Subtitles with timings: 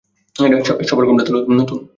[0.87, 1.79] সবার ঘোমটা তোলো, তুমি নতুন?